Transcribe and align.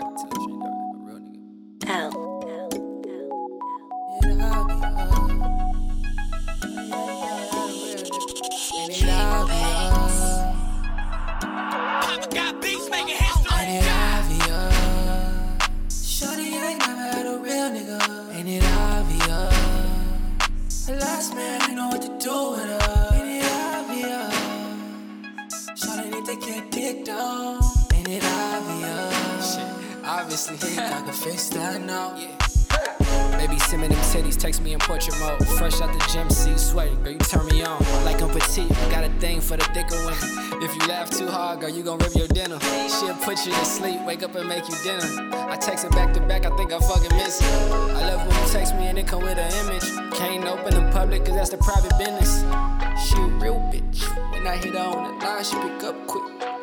I 0.00 0.04
ain't 13.64 13.82
it 13.82 13.88
obvious? 13.88 14.88
Never 16.78 17.06
had 17.10 17.26
a 17.26 17.38
real 17.38 17.68
nigga. 17.70 18.00
Ain't 18.34 18.48
it 18.48 18.64
obvious? 18.64 19.54
Last 20.88 21.34
man, 21.34 21.60
you 21.68 21.74
know 21.76 21.88
what 21.88 22.02
to 22.02 22.08
do 22.18 22.50
with 22.52 22.82
her. 22.82 22.97
Think 30.46 30.78
I 30.78 31.02
can 31.02 31.12
fix 31.12 31.48
that 31.48 31.80
now? 31.82 32.14
Baby, 33.36 33.58
send 33.58 33.82
me 33.82 33.88
them 33.88 33.98
titties, 33.98 34.36
text 34.36 34.62
me 34.62 34.72
in 34.72 34.78
portrait 34.78 35.18
mode. 35.18 35.44
Fresh 35.58 35.80
out 35.80 35.92
the 35.92 35.98
gym, 36.12 36.30
see 36.30 36.50
you 36.50 36.58
sweating, 36.58 37.02
girl, 37.02 37.12
you 37.12 37.18
turn 37.18 37.44
me 37.46 37.64
on. 37.64 37.82
Like 38.04 38.22
I'm 38.22 38.30
petite, 38.30 38.68
got 38.88 39.02
a 39.02 39.08
thing 39.18 39.40
for 39.40 39.56
the 39.56 39.64
thicker 39.74 39.96
women. 40.06 40.62
If 40.62 40.76
you 40.76 40.86
laugh 40.86 41.10
too 41.10 41.26
hard, 41.26 41.58
girl, 41.60 41.70
you 41.70 41.82
gon' 41.82 41.98
rip 41.98 42.14
your 42.14 42.28
dinner. 42.28 42.60
She'll 42.60 43.14
put 43.16 43.44
you 43.44 43.52
to 43.52 43.64
sleep, 43.64 44.00
wake 44.06 44.22
up 44.22 44.36
and 44.36 44.48
make 44.48 44.68
you 44.68 44.76
dinner. 44.84 45.28
I 45.32 45.56
text 45.56 45.84
her 45.84 45.90
back 45.90 46.14
to 46.14 46.20
back, 46.20 46.46
I 46.46 46.56
think 46.56 46.72
I 46.72 46.78
fucking 46.78 47.16
miss 47.16 47.40
it. 47.40 47.46
I 47.46 48.14
love 48.14 48.24
when 48.24 48.40
you 48.40 48.48
text 48.52 48.76
me 48.76 48.86
and 48.86 48.96
it 48.96 49.08
come 49.08 49.22
with 49.22 49.38
an 49.38 49.52
image. 49.66 50.14
Can't 50.16 50.44
open 50.44 50.76
in 50.76 50.92
public, 50.92 51.24
cause 51.24 51.34
that's 51.34 51.50
the 51.50 51.58
private 51.58 51.98
business. 51.98 52.42
She 53.08 53.16
a 53.18 53.26
real 53.42 53.58
bitch. 53.72 54.02
When 54.30 54.46
I 54.46 54.56
hit 54.56 54.74
her 54.74 54.78
on 54.78 55.18
the 55.18 55.24
line, 55.24 55.42
she 55.42 55.56
pick 55.56 55.82
up 55.82 56.06
quick. 56.06 56.57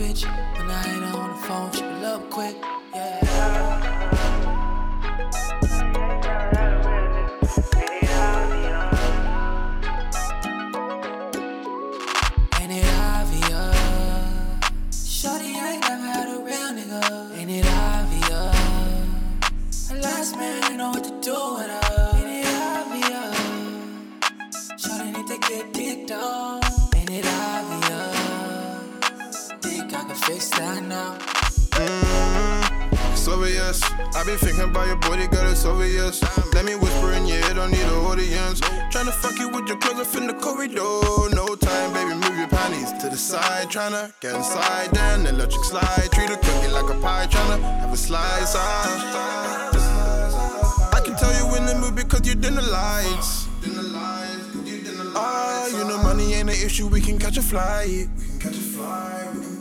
Bitch. 0.00 0.24
When 0.56 0.70
I 0.70 0.72
ain't 0.94 1.04
on 1.14 1.28
the 1.28 1.36
phone, 1.46 1.70
she 1.72 1.82
pull 1.82 2.06
up 2.06 2.30
quick. 2.30 2.56
Yeah. 2.94 3.20
Ain't 12.60 12.72
it 12.72 12.86
obvious? 13.12 13.76
Shorty 15.20 15.52
had 15.52 15.84
a 15.84 16.38
real 16.46 16.70
nigga. 16.78 17.02
Ain't 17.36 17.50
it 17.50 17.66
obvious? 17.66 18.56
Last 20.02 20.32
man, 20.38 20.76
know 20.78 20.90
what 20.92 21.04
to 21.04 21.10
do 21.20 21.38
with. 21.56 21.70
Ain't 22.16 22.30
it 22.38 22.48
obvious? 22.72 23.36
Shorty 24.78 25.10
need 25.10 25.26
to 25.26 25.36
get. 25.46 25.60
I 30.10 30.12
can 30.12 30.22
fix 30.22 30.50
now? 30.58 31.16
It's 33.12 33.28
obvious. 33.28 33.80
I 34.16 34.24
be 34.24 34.34
thinking 34.34 34.68
about 34.68 34.88
your 34.88 34.96
body, 34.96 35.28
girl, 35.28 35.48
it's 35.52 35.64
obvious. 35.64 36.20
Let 36.52 36.64
me 36.64 36.74
whisper 36.74 37.12
in 37.12 37.28
your 37.28 37.38
ear, 37.38 37.54
don't 37.54 37.70
need 37.70 37.78
an 37.78 37.94
audience. 37.94 38.60
Tryna 38.90 39.12
fuck 39.12 39.38
you 39.38 39.48
with 39.50 39.68
your 39.68 39.76
clothes 39.76 40.00
off 40.00 40.16
in 40.16 40.26
the 40.26 40.34
corridor. 40.34 40.82
No 41.30 41.54
time, 41.54 41.92
baby, 41.92 42.14
move 42.14 42.36
your 42.36 42.48
panties 42.48 42.90
to 43.00 43.08
the 43.08 43.16
side. 43.16 43.68
Tryna 43.68 44.12
get 44.20 44.34
inside, 44.34 44.90
then 44.90 45.28
electric 45.28 45.62
slide. 45.62 46.08
Treat 46.10 46.30
a 46.30 46.36
cookie 46.38 46.72
like 46.72 46.90
a 46.90 47.00
pie, 47.00 47.28
tryna 47.30 47.60
have 47.78 47.92
a 47.92 47.96
slice. 47.96 48.54
Ah. 48.56 49.70
I 50.92 51.00
can 51.02 51.14
tell 51.14 51.32
you 51.38 51.54
in 51.56 51.66
the 51.66 51.76
mood 51.76 51.94
because 51.94 52.26
you 52.26 52.34
dim 52.34 52.56
the 52.56 52.62
lights. 52.62 53.46
Ah, 55.14 55.68
you 55.68 55.84
know 55.84 56.02
money 56.02 56.34
ain't 56.34 56.48
an 56.50 56.56
issue. 56.56 56.88
We 56.88 57.00
can 57.00 57.16
catch 57.16 57.36
a 57.36 57.42
flight, 57.42 58.08
we 58.18 58.24
can 58.26 58.38
catch 58.40 58.56
a 58.56 58.60
flight. 58.74 59.59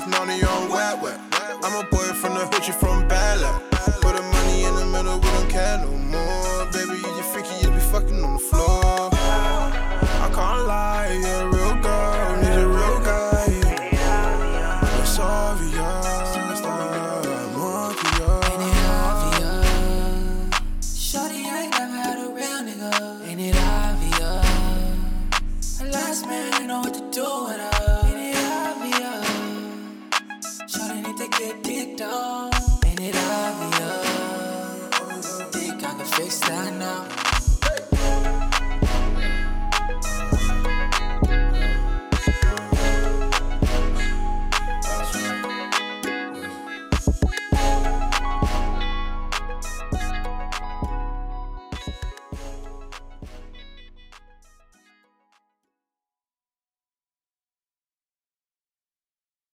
Sweet 0.00 0.14
faith, 0.14 0.20
now 0.20 0.24
they 0.24 0.42
on 0.42 0.68
wet, 0.70 1.02
wet. 1.02 1.20
I'm 1.62 1.84
a 1.84 1.88
boy 1.88 1.98
from 1.98 2.34
the 2.34 2.46
hood, 2.46 2.66
you 2.66 2.72
from 2.74 3.06
Bella. 3.08 3.60
Put 4.00 4.16
the 4.16 4.22
money 4.22 4.64
in 4.64 4.74
the 4.74 4.84
middle, 4.86 5.18
we 5.18 5.28
don't 5.30 5.50
care 5.50 5.78
no 5.78 5.90
more. 5.90 6.66
Baby, 6.72 6.96
you 6.96 7.02
just 7.16 7.32
freaky, 7.32 7.54
you 7.62 7.70
be 7.70 7.80
fucking 7.80 8.22
on 8.24 8.34
the 8.34 8.40
floor. 8.40 9.10
I 9.12 10.30
can't 10.32 10.66
lie, 10.66 11.12
you're 11.20 11.42
a 11.42 11.50
real 11.50 11.74
girl, 11.82 12.36
need 12.40 12.58
a 12.60 12.66
real 12.68 13.00
guy. 13.00 13.46
It's 15.00 15.18
obvious, 15.18 15.74
that 15.74 16.64
I'm 16.64 17.56
obvious. 17.60 18.50
Ain't 18.50 18.62
it 18.62 18.76
obvious? 19.24 20.86
Shorty 20.98 21.40
ain't 21.46 21.70
never 21.72 21.96
had 21.96 22.18
a 22.18 22.28
real 22.32 22.60
nigga. 22.64 22.92
Ain't 23.26 23.40
it 23.40 23.56
obvious? 23.56 24.48
The 25.78 25.84
last 25.86 26.26
man, 26.26 26.60
you 26.60 26.66
know 26.68 26.80
what 26.80 26.94
to 26.94 27.00
do 27.10 27.44
with 27.44 27.60
her. 27.60 27.79